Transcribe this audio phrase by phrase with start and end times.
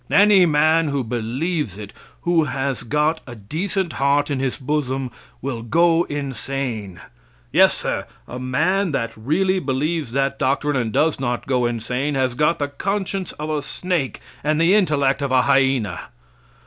[0.09, 5.11] Any man who believes it, who has got a decent heart in his bosom,
[5.43, 6.99] will go insane.
[7.53, 12.33] Yes, sir, a man that really believes that doctrine and does not go insane, has
[12.33, 15.99] got the conscience of a snake and the intellect of a hyena.